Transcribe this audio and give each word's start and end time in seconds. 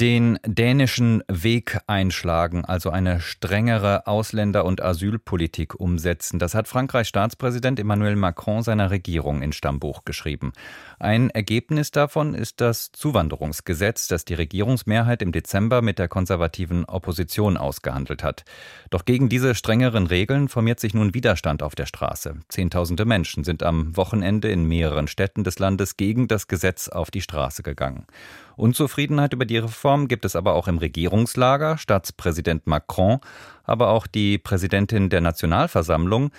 den 0.00 0.40
dänischen 0.44 1.22
Weg 1.28 1.78
einschlagen, 1.86 2.64
also 2.64 2.90
eine 2.90 3.20
strengere 3.20 4.08
Ausländer- 4.08 4.64
und 4.64 4.82
Asylpolitik 4.82 5.78
umsetzen. 5.78 6.40
Das 6.40 6.56
hat 6.56 6.66
Frankreichs 6.66 7.10
Staatspräsident 7.10 7.78
Emmanuel 7.78 8.16
Macron 8.16 8.64
seiner 8.64 8.90
Regierung 8.90 9.40
in 9.40 9.52
Stammbuch 9.52 10.04
geschrieben. 10.04 10.52
Ein 10.98 11.30
Ergebnis 11.30 11.92
davon 11.92 12.34
ist 12.34 12.60
das 12.60 12.90
Zuwanderungsgesetz, 12.90 14.08
das 14.08 14.24
die 14.24 14.34
Regierungsmehrheit 14.34 15.22
im 15.22 15.30
Dezember 15.30 15.80
mit 15.80 16.00
der 16.00 16.08
konservativen 16.08 16.84
Opposition 16.86 17.56
ausgehandelt 17.56 18.24
hat. 18.24 18.44
Doch 18.90 19.04
gegen 19.04 19.28
diese 19.28 19.54
strengeren 19.54 20.08
Regeln 20.08 20.48
formiert 20.48 20.80
sich 20.80 20.94
nun 20.94 21.14
Widerstand 21.14 21.62
auf 21.62 21.76
der 21.76 21.86
Straße. 21.86 22.34
Zehntausende 22.48 23.04
Menschen 23.04 23.44
sind 23.44 23.62
am 23.62 23.96
Wochenende 23.96 24.50
in 24.50 24.64
mehreren 24.64 25.06
Städten 25.06 25.44
des 25.44 25.60
Landes 25.60 25.96
gegen 25.96 26.26
das 26.26 26.48
Gesetz 26.48 26.88
auf 26.88 27.12
die 27.12 27.20
Straße 27.20 27.62
gegangen. 27.62 28.06
Unzufriedenheit 28.56 29.32
über 29.32 29.44
die 29.44 29.56
Reform 29.84 30.08
gibt 30.08 30.24
es 30.24 30.34
aber 30.34 30.54
auch 30.54 30.66
im 30.66 30.78
Regierungslager. 30.78 31.76
Staatspräsident 31.76 32.66
Macron, 32.66 33.18
aber 33.64 33.90
auch 33.90 34.06
die 34.06 34.38
Präsidentin 34.38 35.10
der 35.10 35.20
Nationalversammlung 35.20 36.30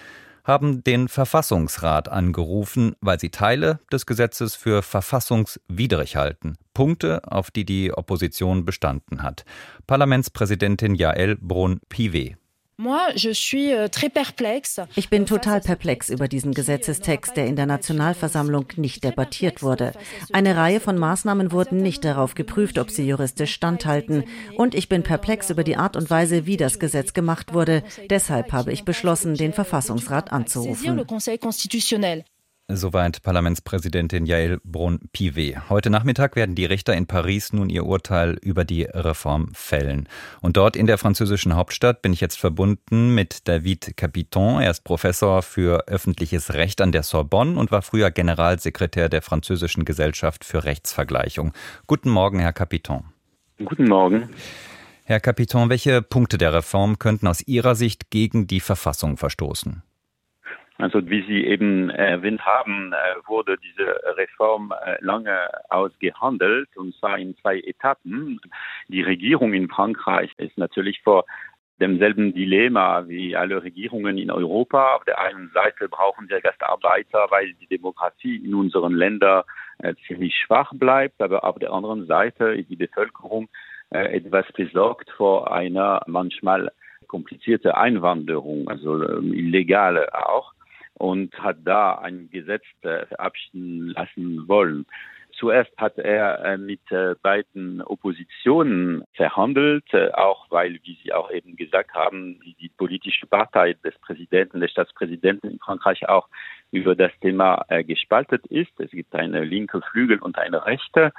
haben 0.44 0.84
den 0.84 1.08
Verfassungsrat 1.08 2.10
angerufen, 2.10 2.96
weil 3.02 3.20
sie 3.20 3.30
Teile 3.30 3.80
des 3.92 4.08
Gesetzes 4.08 4.56
für 4.56 4.82
verfassungswidrig 4.82 6.16
halten. 6.16 6.56
Punkte, 6.74 7.22
auf 7.32 7.52
die 7.52 7.66
die 7.66 7.94
Opposition 7.94 8.66
bestanden 8.66 9.22
hat. 9.22 9.46
Parlamentspräsidentin 9.86 10.96
Jael 10.96 11.36
Brun-Pivet. 11.36 12.38
Euh, 12.78 13.88
ich 14.96 15.10
bin 15.10 15.26
total 15.26 15.62
perplex 15.62 16.10
über 16.10 16.28
diesen 16.28 16.54
Gesetzestext, 16.54 17.38
der 17.38 17.48
in 17.48 17.56
der 17.56 17.66
Nationalversammlung 17.66 18.66
nicht 18.76 19.04
debattiert 19.04 19.64
wurde. 19.64 19.94
Eine 20.34 20.58
Reihe 20.58 20.82
von 20.82 20.98
Maßnahmen 20.98 21.54
wurden 21.54 21.78
nicht 21.78 22.04
darauf 22.04 22.36
geprüft, 22.36 22.78
ob 22.78 22.92
sie 22.92 23.08
juristisch 23.08 23.54
standhalten. 23.54 24.26
Und 24.58 24.76
ich 24.76 24.90
bin 24.90 25.04
perplex 25.04 25.50
über 25.50 25.64
die 25.64 25.78
Art 25.78 25.96
und 25.96 26.10
Weise, 26.10 26.46
wie 26.46 26.58
das 26.58 26.80
Gesetz 26.80 27.14
gemacht 27.14 27.54
wurde. 27.54 27.82
Deshalb 28.10 28.52
habe 28.52 28.74
ich 28.74 28.84
beschlossen, 28.84 29.36
den 29.36 29.54
Verfassungsrat 29.54 30.34
anzurufen. 30.34 31.06
Soweit 32.68 33.22
Parlamentspräsidentin 33.22 34.26
Jael 34.26 34.60
Brun-Pivet. 34.64 35.70
Heute 35.70 35.92
Nachmittag 35.92 36.36
werden 36.36 36.56
die 36.56 36.66
Richter 36.66 36.96
in 36.96 37.06
Paris 37.06 37.54
nun 37.54 37.70
ihr 37.70 37.86
Urteil 37.86 38.40
über 38.42 38.66
die 38.66 38.86
Reform 38.86 39.54
fällen. 39.54 40.10
Und 40.42 40.58
dort 40.58 40.76
in 40.76 40.88
der 40.88 40.98
französischen 40.98 41.56
Hauptstadt 41.56 42.02
bin 42.02 42.12
ich 42.12 42.22
jetzt 42.22 42.40
verbunden 42.40 43.14
mit 43.14 43.48
David 43.48 43.96
Capiton. 43.96 44.62
Er 44.62 44.72
ist 44.72 44.84
Professor 44.84 45.44
für 45.44 45.88
öffentliches 45.88 46.56
Recht 46.56 46.82
an 46.82 46.92
der 46.92 47.04
Sorbonne 47.04 47.56
und 47.56 47.72
war 47.72 47.84
früher 47.84 48.10
Generalsekretär 48.10 49.10
der 49.10 49.22
französischen 49.22 49.86
Gesellschaft 49.86 50.44
für 50.44 50.64
Rechtsvergleichung. 50.64 51.54
Guten 51.86 52.10
Morgen, 52.10 52.40
Herr 52.40 52.54
Capiton. 52.54 53.04
Guten 53.64 53.86
Morgen. 53.88 54.32
Herr 55.04 55.20
Capiton, 55.20 55.70
welche 55.70 56.02
Punkte 56.02 56.40
der 56.40 56.52
Reform 56.52 56.98
könnten 56.98 57.28
aus 57.28 57.44
Ihrer 57.46 57.76
Sicht 57.76 58.10
gegen 58.10 58.48
die 58.48 58.60
Verfassung 58.60 59.18
verstoßen? 59.18 59.84
Also 60.78 61.10
wie 61.10 61.22
Sie 61.26 61.46
eben 61.46 61.90
erwähnt 61.90 62.46
haben, 62.46 62.92
äh, 62.92 63.28
wurde 63.28 63.58
diese 63.58 64.18
Reform 64.18 64.74
äh, 64.86 64.98
lange 65.00 65.48
ausgehandelt 65.70 66.76
und 66.76 66.94
zwar 66.96 67.18
in 67.18 67.38
zwei 67.38 67.60
Etappen. 67.60 68.42
Die 68.90 69.02
Regierung 69.02 69.54
in 69.54 69.70
Frankreich 69.70 70.34
ist 70.38 70.58
natürlich 70.58 71.02
vor 71.02 71.26
demselben 71.80 72.34
Dilemma 72.34 73.08
wie 73.08 73.38
alle 73.38 73.64
Regierungen 73.64 74.18
in 74.18 74.32
Europa. 74.32 74.96
Auf 74.96 75.06
der 75.06 75.20
einen 75.20 75.50
Seite 75.54 75.88
brauchen 75.88 76.28
wir 76.30 76.42
Gastarbeiter, 76.42 77.28
weil 77.30 77.54
die 77.54 77.68
Demografie 77.68 78.36
in 78.36 78.54
unseren 78.54 78.94
Ländern 78.94 79.44
äh, 79.80 79.94
ziemlich 80.08 80.36
schwach 80.36 80.74
bleibt, 80.74 81.22
aber 81.22 81.46
auf 81.46 81.58
der 81.58 81.72
anderen 81.72 82.06
Seite 82.06 82.54
ist 82.54 82.70
die 82.70 82.76
Bevölkerung 82.76 83.50
etwas 83.92 84.46
besorgt 84.54 85.12
vor 85.12 85.54
einer 85.54 86.02
manchmal 86.08 86.72
komplizierte 87.08 87.78
Einwanderung, 87.78 88.68
also 88.68 89.08
ähm, 89.08 89.32
illegale 89.32 90.12
auch 90.28 90.55
und 90.98 91.38
hat 91.40 91.58
da 91.64 91.96
ein 91.96 92.30
Gesetz 92.32 92.64
äh, 92.82 93.06
verabschieden 93.06 93.90
lassen 93.90 94.48
wollen. 94.48 94.86
Zuerst 95.38 95.72
hat 95.76 95.98
er 95.98 96.46
äh, 96.46 96.58
mit 96.58 96.80
äh, 96.92 97.16
beiden 97.22 97.82
Oppositionen 97.82 99.04
verhandelt, 99.14 99.84
auch 100.14 100.50
weil, 100.50 100.80
wie 100.84 100.98
Sie 101.04 101.12
auch 101.12 101.30
eben 101.30 101.58
gesagt 101.58 101.94
haben, 101.94 102.40
die, 102.42 102.70
politische 102.70 103.28
Partei 103.28 103.74
des 103.74 103.98
Präsidenten, 104.00 104.62
des 104.62 104.72
Staatspräsidenten 104.72 105.52
in 105.52 105.60
Frankreich 105.60 106.08
auch 106.08 106.30
über 106.72 106.96
das 106.96 107.12
Thema 107.22 107.66
gespaltet 107.88 108.46
ist. 108.48 108.72
Es 108.80 108.92
gibt 108.92 109.16
eine 109.16 109.46
linke 109.46 109.82
Flügel 109.82 110.20
und 110.20 110.38
eine 110.38 110.66
rechte. 110.66 111.14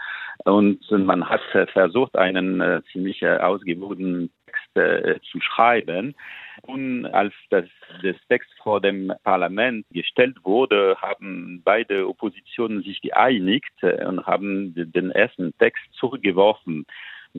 Und 0.45 0.91
man 0.91 1.31
hat 1.31 1.41
versucht, 1.73 2.15
einen 2.17 2.83
ziemlich 2.93 3.27
ausgewogenen 3.27 4.31
Text 4.75 5.31
zu 5.31 5.41
schreiben. 5.41 6.15
Und 6.63 7.07
als 7.07 7.35
das, 7.51 7.65
das 8.03 8.17
Text 8.29 8.51
vor 8.63 8.81
dem 8.81 9.13
Parlament 9.25 9.87
gestellt 9.91 10.37
wurde, 10.43 10.97
haben 11.01 11.63
beide 11.65 12.09
Oppositionen 12.09 12.83
sich 12.83 13.01
geeinigt 13.03 13.73
und 13.83 14.27
haben 14.27 14.73
den 14.75 15.11
ersten 15.11 15.57
Text 15.59 15.83
zurückgeworfen 15.95 16.87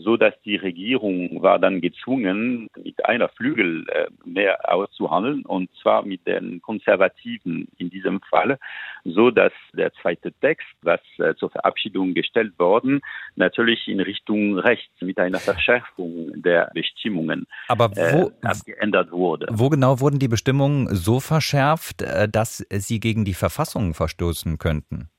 so 0.01 0.17
dass 0.17 0.33
die 0.43 0.55
Regierung 0.55 1.41
war 1.41 1.59
dann 1.59 1.81
gezwungen, 1.81 2.69
mit 2.83 3.05
einer 3.05 3.29
Flügel 3.29 3.85
äh, 3.89 4.07
mehr 4.25 4.71
auszuhandeln, 4.71 5.45
und 5.45 5.69
zwar 5.81 6.03
mit 6.03 6.25
den 6.27 6.61
Konservativen 6.61 7.67
in 7.77 7.89
diesem 7.89 8.21
Fall, 8.21 8.59
so 9.03 9.31
dass 9.31 9.53
der 9.73 9.91
zweite 10.01 10.31
Text, 10.33 10.67
was 10.81 10.99
äh, 11.19 11.35
zur 11.35 11.49
Verabschiedung 11.49 12.13
gestellt 12.13 12.57
worden, 12.59 13.01
natürlich 13.35 13.87
in 13.87 13.99
Richtung 13.99 14.57
rechts 14.59 14.93
mit 15.01 15.17
einer 15.19 15.39
Verschärfung 15.39 16.41
der 16.41 16.69
Bestimmungen 16.73 17.47
Aber 17.67 17.95
wo, 17.95 18.01
äh, 18.01 18.31
abgeändert 18.41 19.11
wurde. 19.11 19.47
Wo 19.49 19.69
genau 19.69 19.99
wurden 19.99 20.19
die 20.19 20.27
Bestimmungen 20.27 20.93
so 20.95 21.19
verschärft, 21.19 22.03
dass 22.31 22.65
sie 22.69 22.99
gegen 22.99 23.25
die 23.25 23.33
Verfassung 23.33 23.93
verstoßen 23.93 24.57
könnten? 24.57 25.09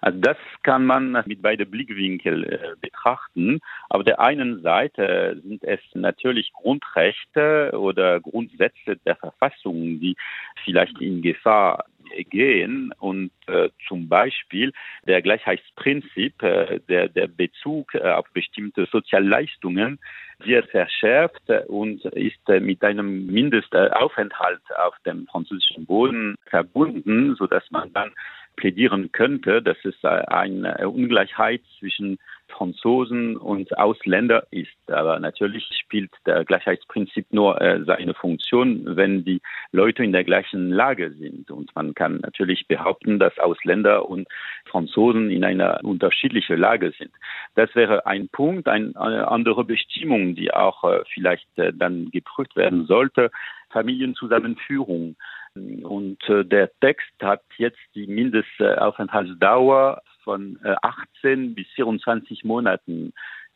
Also 0.00 0.18
das 0.18 0.36
kann 0.62 0.86
man 0.86 1.22
mit 1.26 1.42
beiden 1.42 1.70
Blickwinkeln 1.70 2.44
äh, 2.44 2.58
betrachten. 2.80 3.60
Auf 3.88 4.04
der 4.04 4.20
einen 4.20 4.62
Seite 4.62 5.40
sind 5.44 5.62
es 5.64 5.80
natürlich 5.94 6.52
Grundrechte 6.52 7.72
oder 7.74 8.20
Grundsätze 8.20 8.96
der 9.04 9.16
Verfassung, 9.16 10.00
die 10.00 10.16
vielleicht 10.64 11.00
in 11.00 11.22
Gefahr 11.22 11.84
gehen 12.30 12.92
und 12.98 13.30
äh, 13.46 13.68
zum 13.86 14.08
Beispiel 14.08 14.72
der 15.06 15.22
Gleichheitsprinzip, 15.22 16.42
äh, 16.42 16.80
der, 16.88 17.08
der 17.08 17.28
Bezug 17.28 17.94
äh, 17.94 18.00
auf 18.00 18.26
bestimmte 18.32 18.86
Sozialleistungen 18.90 19.98
wird 20.38 20.70
verschärft 20.70 21.42
und 21.68 22.04
ist 22.06 22.48
äh, 22.48 22.60
mit 22.60 22.82
einem 22.82 23.26
Mindestaufenthalt 23.26 24.62
auf 24.78 24.94
dem 25.04 25.26
französischen 25.26 25.86
Boden 25.86 26.36
verbunden, 26.46 27.34
so 27.36 27.46
dass 27.46 27.70
man 27.70 27.92
dann 27.92 28.12
plädieren 28.60 29.10
könnte, 29.10 29.62
dass 29.62 29.78
es 29.84 30.04
eine 30.04 30.88
Ungleichheit 30.88 31.62
zwischen 31.78 32.18
Franzosen 32.50 33.36
und 33.36 33.78
Ausländer 33.78 34.46
ist. 34.50 34.76
Aber 34.88 35.18
natürlich 35.18 35.64
spielt 35.80 36.10
der 36.26 36.44
Gleichheitsprinzip 36.44 37.32
nur 37.32 37.60
äh, 37.60 37.82
seine 37.84 38.12
Funktion, 38.12 38.96
wenn 38.96 39.24
die 39.24 39.40
Leute 39.72 40.04
in 40.04 40.12
der 40.12 40.24
gleichen 40.24 40.70
Lage 40.70 41.12
sind. 41.12 41.50
Und 41.50 41.74
man 41.74 41.94
kann 41.94 42.18
natürlich 42.18 42.66
behaupten, 42.68 43.18
dass 43.18 43.38
Ausländer 43.38 44.08
und 44.08 44.28
Franzosen 44.66 45.30
in 45.30 45.44
einer 45.44 45.80
unterschiedlichen 45.82 46.58
Lage 46.58 46.92
sind. 46.98 47.12
Das 47.54 47.74
wäre 47.74 48.04
ein 48.06 48.28
Punkt, 48.28 48.68
ein, 48.68 48.94
eine 48.96 49.28
andere 49.28 49.64
Bestimmung, 49.64 50.34
die 50.34 50.52
auch 50.52 50.84
äh, 50.84 51.02
vielleicht 51.14 51.46
äh, 51.56 51.72
dann 51.74 52.10
geprüft 52.10 52.56
werden 52.56 52.84
sollte. 52.86 53.30
Familienzusammenführung. 53.70 55.16
Und 55.54 56.18
äh, 56.28 56.44
der 56.44 56.70
Text 56.80 57.12
hat 57.20 57.42
jetzt 57.56 57.80
die 57.94 58.06
Mindestaufenthaltsdauer 58.06 60.02
von 60.22 60.58
äh, 60.64 60.76
18 60.82 61.54
bis 61.54 61.66
24 61.74 62.44
Monaten 62.44 63.12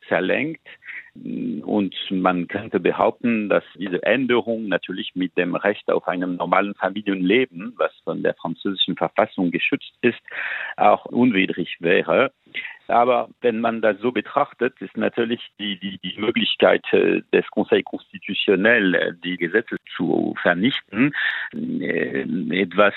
verlängert. 0.09 0.61
Und 1.15 1.95
man 2.11 2.49
könnte 2.49 2.81
behaupten, 2.81 3.49
dass 3.49 3.63
diese 3.79 4.03
Änderung 4.03 4.67
natürlich 4.67 5.13
mit 5.15 5.37
dem 5.37 5.55
Recht 5.55 5.89
auf 5.91 6.09
einem 6.09 6.37
normalen 6.37 6.75
Familienleben, 6.75 7.75
was 7.77 7.93
von 8.03 8.23
der 8.23 8.35
französischen 8.35 8.97
Verfassung 8.97 9.53
geschützt 9.53 9.95
ist, 10.03 10.21
auch 10.77 11.05
unwidrig 11.07 11.77
wäre. 11.79 12.33
Aber 12.89 13.29
wenn 13.41 13.61
man 13.61 13.81
das 13.81 13.99
so 14.01 14.13
betrachtet, 14.13 14.81
ist 14.81 14.97
natürlich 14.97 15.41
die, 15.59 15.79
die, 15.79 15.99
die 15.99 16.21
Möglichkeit 16.21 16.85
äh, 16.93 17.23
des 17.33 17.47
Conseil 17.51 17.83
constitutionnel, 17.83 18.95
äh, 18.95 19.13
die 19.25 19.37
Gesetze 19.37 19.77
zu 19.97 20.35
vernichten, 20.43 21.15
äh, 21.53 22.27
etwas 22.51 22.95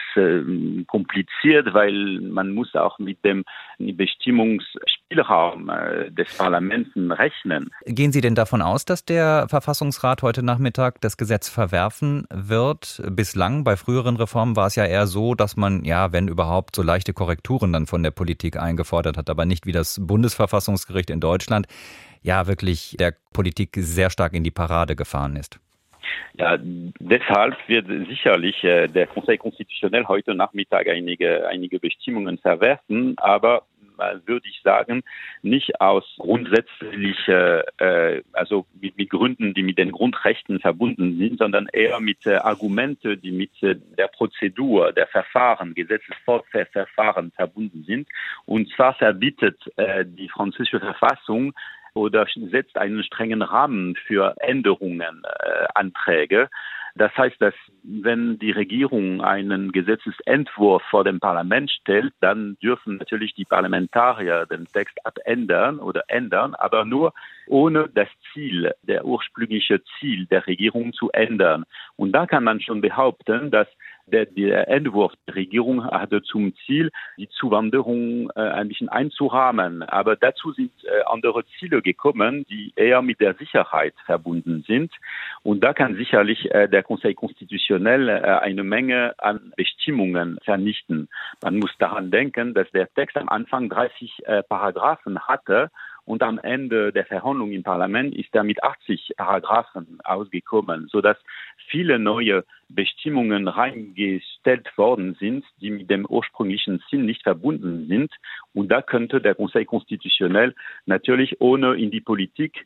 kompliziert, 0.87 1.73
weil 1.73 2.19
man 2.21 2.53
muss 2.53 2.75
auch 2.75 2.99
mit 2.99 3.23
dem 3.23 3.43
Bestimmungsspiel 3.77 4.96
Spielraum 5.07 5.69
äh, 5.69 6.11
des 6.11 6.37
Parlaments 6.37 6.89
rechnen. 6.95 7.69
Gehen 7.85 8.11
Sie 8.11 8.21
denn 8.21 8.35
davon 8.35 8.61
aus, 8.61 8.83
dass 8.83 9.05
der 9.05 9.47
Verfassungsrat 9.49 10.21
heute 10.21 10.43
Nachmittag 10.43 10.99
das 11.01 11.15
Gesetz 11.15 11.47
verwerfen 11.47 12.27
wird? 12.29 13.01
Bislang 13.11 13.63
bei 13.63 13.77
früheren 13.77 14.17
Reformen 14.17 14.57
war 14.57 14.67
es 14.67 14.75
ja 14.75 14.85
eher 14.85 15.07
so, 15.07 15.33
dass 15.33 15.55
man, 15.55 15.85
ja, 15.85 16.11
wenn 16.11 16.27
überhaupt, 16.27 16.75
so 16.75 16.83
leichte 16.83 17.13
Korrekturen 17.13 17.71
dann 17.71 17.85
von 17.85 18.03
der 18.03 18.11
Politik 18.11 18.57
eingefordert 18.57 19.17
hat, 19.17 19.29
aber 19.29 19.45
nicht 19.45 19.65
wie 19.65 19.71
das 19.71 19.99
Bundesverfassungsgericht 20.05 21.09
in 21.09 21.21
Deutschland, 21.21 21.67
ja, 22.21 22.47
wirklich 22.47 22.97
der 22.99 23.13
Politik 23.31 23.77
sehr 23.77 24.09
stark 24.09 24.33
in 24.33 24.43
die 24.43 24.51
Parade 24.51 24.97
gefahren 24.97 25.37
ist. 25.37 25.59
Ja, 26.35 26.57
deshalb 26.59 27.55
wird 27.67 27.87
sicherlich 28.07 28.63
äh, 28.63 28.87
der 28.87 29.07
Conseil 29.07 29.37
Constitutionnel 29.37 30.07
heute 30.07 30.35
Nachmittag 30.35 30.87
einige, 30.87 31.47
einige 31.47 31.79
Bestimmungen 31.79 32.37
verwerfen, 32.37 33.15
aber 33.17 33.63
würde 34.25 34.47
ich 34.47 34.61
sagen, 34.63 35.03
nicht 35.41 35.81
aus 35.81 36.03
grundsätzlich, 36.17 37.27
äh, 37.27 38.21
also 38.33 38.65
mit, 38.79 38.97
mit 38.97 39.09
Gründen, 39.09 39.53
die 39.53 39.63
mit 39.63 39.77
den 39.77 39.91
Grundrechten 39.91 40.59
verbunden 40.59 41.17
sind, 41.17 41.39
sondern 41.39 41.67
eher 41.71 41.99
mit 41.99 42.25
äh, 42.25 42.35
Argumente, 42.35 43.17
die 43.17 43.31
mit 43.31 43.51
äh, 43.61 43.75
der 43.97 44.07
Prozedur, 44.07 44.93
der 44.93 45.07
Verfahren, 45.07 45.73
Gesetzesverfahren 45.73 47.31
verbunden 47.31 47.83
sind. 47.83 48.07
Und 48.45 48.69
zwar 48.75 48.93
verbietet 48.93 49.59
äh, 49.77 50.05
die 50.05 50.29
französische 50.29 50.79
Verfassung 50.79 51.53
oder 51.93 52.27
setzt 52.51 52.77
einen 52.77 53.03
strengen 53.03 53.41
Rahmen 53.41 53.95
für 53.95 54.35
Änderungen, 54.39 55.23
äh, 55.23 55.65
Anträge. 55.73 56.49
Das 56.97 57.15
heißt, 57.15 57.39
dass 57.39 57.53
wenn 57.83 58.39
die 58.39 58.51
Regierung 58.51 59.21
einen 59.21 59.71
Gesetzesentwurf 59.71 60.81
vor 60.89 61.03
dem 61.03 61.19
Parlament 61.19 61.69
stellt, 61.69 62.13
dann 62.21 62.57
dürfen 62.61 62.97
natürlich 62.97 63.35
die 63.35 63.45
Parlamentarier 63.45 64.47
den 64.47 64.65
Text 64.65 64.97
abändern 65.05 65.77
oder 65.77 66.03
ändern, 66.07 66.55
aber 66.55 66.85
nur 66.85 67.13
ohne 67.45 67.87
das 67.93 68.07
Ziel, 68.33 68.73
der 68.81 69.05
ursprüngliche 69.05 69.81
Ziel 69.99 70.25
der 70.25 70.47
Regierung 70.47 70.91
zu 70.93 71.11
ändern. 71.11 71.65
Und 71.97 72.13
da 72.13 72.25
kann 72.25 72.43
man 72.43 72.61
schon 72.61 72.81
behaupten, 72.81 73.51
dass 73.51 73.67
der, 74.07 74.25
der 74.25 74.67
Entwurf 74.69 75.13
der 75.27 75.35
Regierung 75.35 75.85
hatte 75.85 76.21
zum 76.21 76.53
Ziel, 76.65 76.91
die 77.17 77.29
Zuwanderung 77.29 78.29
äh, 78.35 78.41
ein 78.41 78.69
bisschen 78.69 78.89
einzurahmen. 78.89 79.83
Aber 79.83 80.15
dazu 80.15 80.51
sind 80.53 80.71
äh, 80.83 81.03
andere 81.05 81.43
Ziele 81.59 81.81
gekommen, 81.81 82.45
die 82.49 82.73
eher 82.75 83.01
mit 83.01 83.19
der 83.19 83.35
Sicherheit 83.35 83.93
verbunden 84.05 84.63
sind. 84.67 84.91
Und 85.43 85.63
da 85.63 85.73
kann 85.73 85.95
sicherlich 85.95 86.49
äh, 86.51 86.67
der 86.67 86.83
Conseil 86.83 87.13
Constitutionnel 87.13 88.09
äh, 88.09 88.21
eine 88.21 88.63
Menge 88.63 89.13
an 89.17 89.53
Bestimmungen 89.55 90.39
vernichten. 90.43 91.09
Man 91.43 91.57
muss 91.57 91.71
daran 91.77 92.11
denken, 92.11 92.53
dass 92.53 92.69
der 92.71 92.91
Text 92.93 93.17
am 93.17 93.29
Anfang 93.29 93.69
30 93.69 94.25
äh, 94.25 94.43
Paragraphen 94.43 95.19
hatte 95.19 95.69
und 96.07 96.23
am 96.23 96.39
Ende 96.39 96.93
der 96.93 97.05
Verhandlung 97.05 97.51
im 97.51 97.63
Parlament 97.63 98.15
ist 98.15 98.33
er 98.33 98.45
mit 98.45 98.63
80 98.63 99.15
Paragraphen 99.17 99.99
ausgekommen, 100.05 100.87
sodass 100.89 101.17
viele 101.69 101.99
neue 101.99 102.45
Bestimmungen 102.69 103.49
reingestellt 103.49 104.69
worden 104.77 105.17
sind, 105.19 105.43
die 105.59 105.69
mit 105.69 105.89
dem 105.89 106.05
ursprünglichen 106.05 106.81
Sinn 106.89 107.05
nicht 107.05 107.23
verbunden 107.23 107.87
sind. 107.89 108.09
Und 108.53 108.69
da 108.69 108.81
könnte 108.81 109.19
der 109.19 109.35
Conseil 109.35 109.65
Constitutionnel 109.65 110.55
natürlich 110.85 111.41
ohne 111.41 111.75
in 111.75 111.91
die 111.91 112.01
Politik 112.01 112.65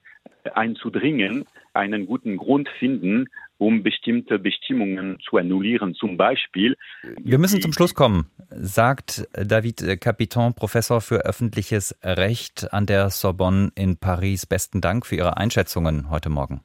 einzudringen, 0.54 1.46
einen 1.74 2.06
guten 2.06 2.38
Grund 2.38 2.70
finden, 2.78 3.28
um 3.58 3.82
bestimmte 3.82 4.38
Bestimmungen 4.38 5.20
zu 5.28 5.38
annullieren. 5.38 5.96
Zum 5.96 6.16
Beispiel. 6.18 6.78
Wir 7.20 7.40
müssen 7.40 7.62
zum 7.62 7.74
Schluss 7.74 7.96
kommen, 7.96 8.28
sagt 8.56 9.28
David 9.34 10.02
Capiton, 10.02 10.54
Professor 10.54 11.02
für 11.02 11.26
öffentliches 11.26 11.96
Recht 12.04 12.74
an 12.74 12.86
der 12.86 13.10
Sorbonne 13.10 13.72
in 13.76 13.98
Paris. 13.98 14.46
Besten 14.46 14.82
Dank 14.82 15.06
für 15.06 15.16
Ihre 15.16 15.38
Einschätzungen 15.38 16.10
heute 16.10 16.30
Morgen. 16.30 16.62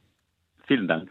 Vielen 0.65 0.87
Dank. 0.87 1.09